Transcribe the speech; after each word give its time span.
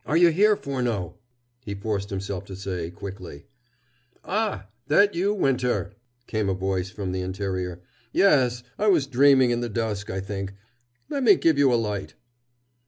"Are 0.03 0.17
you 0.17 0.29
here, 0.29 0.55
Furneaux?" 0.55 1.19
he 1.63 1.75
forced 1.75 2.09
himself 2.09 2.43
to 2.45 2.55
say 2.55 2.89
quickly. 2.89 3.45
"Ah, 4.25 4.67
that 4.87 5.13
you, 5.13 5.31
Winter!" 5.31 5.93
came 6.25 6.49
a 6.49 6.55
voice 6.55 6.89
from 6.89 7.11
the 7.11 7.21
interior. 7.21 7.83
"Yes, 8.11 8.63
I 8.79 8.87
was 8.87 9.05
dreaming 9.05 9.51
in 9.51 9.61
the 9.61 9.69
dusk, 9.69 10.09
I 10.09 10.19
think. 10.19 10.55
Let 11.07 11.21
me 11.21 11.35
give 11.35 11.59
you 11.59 11.71
a 11.71 11.75
light." 11.77 12.15